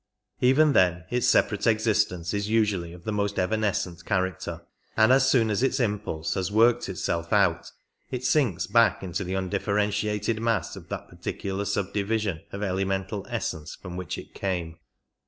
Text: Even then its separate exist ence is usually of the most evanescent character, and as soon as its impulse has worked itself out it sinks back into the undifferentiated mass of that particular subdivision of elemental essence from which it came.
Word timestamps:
Even 0.39 0.73
then 0.73 1.03
its 1.11 1.27
separate 1.27 1.67
exist 1.67 2.11
ence 2.11 2.33
is 2.33 2.49
usually 2.49 2.91
of 2.91 3.03
the 3.03 3.11
most 3.11 3.37
evanescent 3.37 4.03
character, 4.03 4.61
and 4.97 5.13
as 5.13 5.29
soon 5.29 5.51
as 5.51 5.61
its 5.61 5.79
impulse 5.79 6.33
has 6.33 6.51
worked 6.51 6.89
itself 6.89 7.31
out 7.31 7.71
it 8.09 8.25
sinks 8.25 8.65
back 8.65 9.03
into 9.03 9.23
the 9.23 9.35
undifferentiated 9.35 10.41
mass 10.41 10.75
of 10.75 10.89
that 10.89 11.07
particular 11.07 11.65
subdivision 11.65 12.41
of 12.51 12.63
elemental 12.63 13.27
essence 13.29 13.75
from 13.75 13.95
which 13.95 14.17
it 14.17 14.33
came. 14.33 14.77